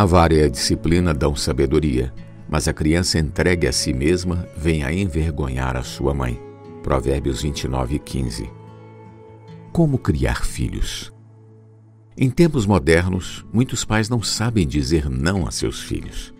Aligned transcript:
A 0.00 0.06
vara 0.06 0.32
e 0.32 0.42
a 0.42 0.48
disciplina 0.48 1.12
dão 1.12 1.36
sabedoria, 1.36 2.10
mas 2.48 2.66
a 2.66 2.72
criança 2.72 3.18
entregue 3.18 3.66
a 3.66 3.72
si 3.72 3.92
mesma 3.92 4.48
vem 4.56 4.82
a 4.82 4.90
envergonhar 4.90 5.76
a 5.76 5.82
sua 5.82 6.14
mãe. 6.14 6.40
Provérbios 6.82 7.42
29, 7.42 7.98
15. 7.98 8.50
Como 9.70 9.98
criar 9.98 10.46
filhos? 10.46 11.12
Em 12.16 12.30
tempos 12.30 12.64
modernos, 12.64 13.44
muitos 13.52 13.84
pais 13.84 14.08
não 14.08 14.22
sabem 14.22 14.66
dizer 14.66 15.10
não 15.10 15.46
a 15.46 15.50
seus 15.50 15.82
filhos. 15.82 16.32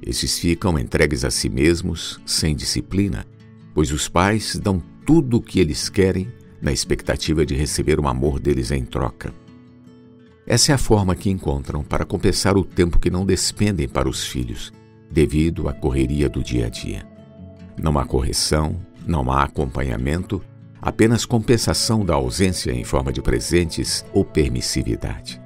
Esses 0.00 0.38
ficam 0.38 0.78
entregues 0.78 1.24
a 1.24 1.32
si 1.32 1.48
mesmos, 1.48 2.20
sem 2.24 2.54
disciplina, 2.54 3.26
pois 3.74 3.90
os 3.90 4.08
pais 4.08 4.54
dão 4.54 4.80
tudo 5.04 5.38
o 5.38 5.42
que 5.42 5.58
eles 5.58 5.88
querem 5.88 6.28
na 6.62 6.70
expectativa 6.70 7.44
de 7.44 7.56
receber 7.56 7.98
o 7.98 8.06
amor 8.06 8.38
deles 8.38 8.70
em 8.70 8.84
troca. 8.84 9.34
Essa 10.46 10.72
é 10.72 10.74
a 10.74 10.78
forma 10.78 11.14
que 11.14 11.30
encontram 11.30 11.82
para 11.82 12.04
compensar 12.04 12.56
o 12.56 12.64
tempo 12.64 12.98
que 12.98 13.10
não 13.10 13.24
despendem 13.24 13.88
para 13.88 14.08
os 14.08 14.26
filhos, 14.26 14.72
devido 15.10 15.68
à 15.68 15.72
correria 15.72 16.28
do 16.28 16.42
dia 16.42 16.66
a 16.66 16.68
dia. 16.68 17.06
Não 17.80 17.98
há 17.98 18.04
correção, 18.04 18.76
não 19.06 19.32
há 19.32 19.44
acompanhamento, 19.44 20.42
apenas 20.82 21.24
compensação 21.24 22.04
da 22.04 22.14
ausência 22.14 22.72
em 22.72 22.84
forma 22.84 23.10
de 23.10 23.22
presentes 23.22 24.04
ou 24.12 24.22
permissividade. 24.22 25.40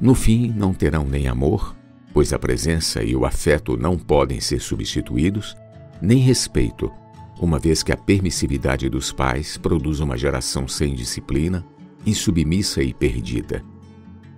No 0.00 0.14
fim, 0.14 0.50
não 0.56 0.72
terão 0.72 1.04
nem 1.04 1.28
amor, 1.28 1.76
pois 2.14 2.32
a 2.32 2.38
presença 2.38 3.02
e 3.02 3.14
o 3.14 3.26
afeto 3.26 3.76
não 3.76 3.98
podem 3.98 4.40
ser 4.40 4.60
substituídos, 4.60 5.54
nem 6.00 6.18
respeito, 6.18 6.90
uma 7.38 7.58
vez 7.58 7.82
que 7.82 7.92
a 7.92 7.96
permissividade 7.96 8.88
dos 8.88 9.12
pais 9.12 9.58
produz 9.58 10.00
uma 10.00 10.16
geração 10.16 10.66
sem 10.66 10.94
disciplina, 10.94 11.64
insubmissa 12.06 12.82
e 12.82 12.94
perdida. 12.94 13.62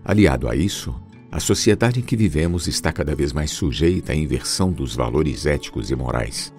Aliado 0.05 0.49
a 0.49 0.57
isso, 0.57 0.95
a 1.31 1.39
sociedade 1.39 2.01
em 2.01 2.03
que 2.03 2.17
vivemos 2.17 2.67
está 2.67 2.93
cada 2.93 3.15
vez 3.15 3.33
mais 3.33 3.51
sujeita 3.53 4.13
à 4.13 4.15
inversão 4.17 4.73
dos 4.73 4.97
valores 4.97 5.47
éticos 5.47 5.91
e 5.91 5.95
morais. 5.95 6.53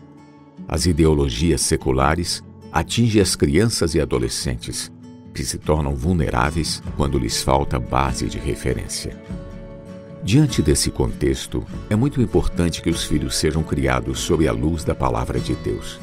As 0.67 0.85
ideologias 0.85 1.61
seculares 1.61 2.41
atingem 2.71 3.21
as 3.21 3.35
crianças 3.35 3.95
e 3.95 4.01
adolescentes, 4.01 4.91
que 5.33 5.43
se 5.43 5.57
tornam 5.57 5.93
vulneráveis 5.93 6.81
quando 6.95 7.19
lhes 7.19 7.43
falta 7.43 7.79
base 7.79 8.27
de 8.27 8.37
referência. 8.37 9.19
Diante 10.23 10.61
desse 10.61 10.89
contexto, 10.89 11.65
é 11.89 11.95
muito 11.95 12.21
importante 12.21 12.81
que 12.81 12.89
os 12.89 13.03
filhos 13.03 13.35
sejam 13.35 13.61
criados 13.61 14.19
sob 14.19 14.47
a 14.47 14.53
luz 14.53 14.85
da 14.85 14.95
palavra 14.95 15.37
de 15.37 15.53
Deus. 15.55 15.99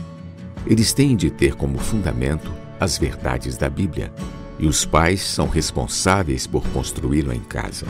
Eles 0.66 0.92
têm 0.92 1.16
de 1.16 1.30
ter 1.30 1.54
como 1.54 1.78
fundamento 1.78 2.52
as 2.78 2.98
verdades 2.98 3.56
da 3.56 3.70
Bíblia, 3.70 4.12
e 4.61 4.66
os 4.66 4.84
pais 4.84 5.22
são 5.22 5.48
responsáveis 5.48 6.47
por 6.47 6.62
construí-lo 6.69 7.33
em 7.33 7.41
casa. 7.41 7.86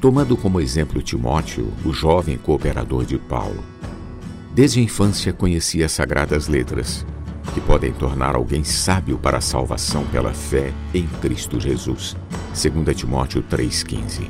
Tomando 0.00 0.36
como 0.36 0.60
exemplo 0.60 1.00
Timóteo, 1.00 1.72
o 1.84 1.92
jovem 1.92 2.36
cooperador 2.36 3.04
de 3.04 3.16
Paulo. 3.16 3.62
Desde 4.52 4.80
a 4.80 4.82
infância 4.82 5.32
conhecia 5.32 5.86
as 5.86 5.92
sagradas 5.92 6.48
letras, 6.48 7.06
que 7.54 7.60
podem 7.60 7.92
tornar 7.92 8.34
alguém 8.34 8.64
sábio 8.64 9.16
para 9.16 9.38
a 9.38 9.40
salvação 9.40 10.04
pela 10.06 10.34
fé 10.34 10.72
em 10.92 11.06
Cristo 11.20 11.60
Jesus. 11.60 12.16
2 12.52 12.96
Timóteo 12.96 13.44
3,15. 13.48 14.28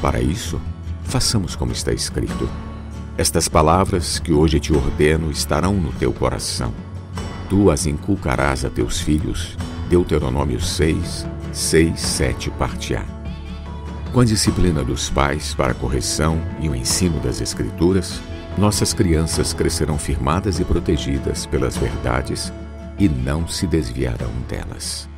Para 0.00 0.20
isso, 0.20 0.58
façamos 1.04 1.54
como 1.54 1.72
está 1.72 1.92
escrito. 1.92 2.48
Estas 3.18 3.48
palavras 3.48 4.18
que 4.18 4.32
hoje 4.32 4.58
te 4.58 4.72
ordeno 4.72 5.30
estarão 5.30 5.74
no 5.74 5.92
teu 5.92 6.10
coração. 6.10 6.72
Tu 7.50 7.70
as 7.70 7.84
inculcarás 7.84 8.64
a 8.64 8.70
teus 8.70 8.98
filhos. 8.98 9.58
Deuteronômio 9.90 10.60
6, 10.60 11.26
6, 11.52 12.00
7, 12.00 12.50
parte 12.52 12.94
A. 12.94 13.04
Com 14.12 14.20
a 14.20 14.24
disciplina 14.24 14.84
dos 14.84 15.10
pais 15.10 15.52
para 15.52 15.72
a 15.72 15.74
correção 15.74 16.40
e 16.60 16.68
o 16.68 16.76
ensino 16.76 17.18
das 17.18 17.40
Escrituras, 17.40 18.20
nossas 18.56 18.94
crianças 18.94 19.52
crescerão 19.52 19.98
firmadas 19.98 20.60
e 20.60 20.64
protegidas 20.64 21.44
pelas 21.44 21.76
verdades 21.76 22.52
e 23.00 23.08
não 23.08 23.48
se 23.48 23.66
desviarão 23.66 24.30
delas. 24.48 25.08